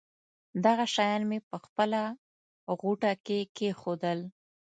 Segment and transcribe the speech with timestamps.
[0.65, 2.01] دغه شیان مې په خپله
[2.79, 4.19] غوټه کې کېښودل.